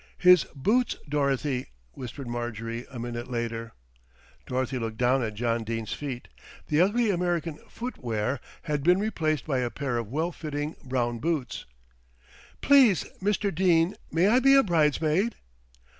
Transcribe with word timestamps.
"His 0.17 0.45
boots, 0.55 0.95
Dorothy," 1.07 1.67
whispered 1.91 2.25
Marjorie 2.27 2.87
a 2.89 2.97
minute 2.97 3.29
later. 3.29 3.73
Dorothy 4.47 4.79
looked 4.79 4.97
down 4.97 5.21
at 5.21 5.35
John 5.35 5.63
Dene's 5.63 5.93
feet. 5.93 6.27
The 6.69 6.81
ugly 6.81 7.11
American 7.11 7.59
"footwear" 7.69 8.39
had 8.63 8.81
been 8.81 8.99
replaced 8.99 9.45
by 9.45 9.59
a 9.59 9.69
pair 9.69 9.99
of 9.99 10.07
well 10.11 10.31
fitting 10.31 10.75
brown 10.83 11.19
boots. 11.19 11.65
"Please, 12.61 13.05
Mr. 13.21 13.53
Dene, 13.53 13.93
may 14.11 14.27
I 14.27 14.39
be 14.39 14.55
a 14.55 14.63
bridesmaid?" 14.63 15.35